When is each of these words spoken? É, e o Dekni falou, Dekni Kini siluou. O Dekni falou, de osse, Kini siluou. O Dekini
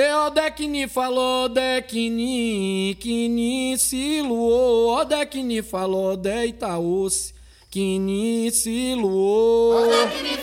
É, 0.00 0.08
e 0.08 0.14
o 0.14 0.30
Dekni 0.30 0.88
falou, 0.88 1.46
Dekni 1.50 2.96
Kini 2.98 3.76
siluou. 3.76 4.96
O 4.96 5.04
Dekni 5.04 5.60
falou, 5.60 6.16
de 6.16 6.54
osse, 6.78 7.34
Kini 7.70 8.50
siluou. 8.50 9.82
O 9.82 9.90
Dekini 9.90 10.38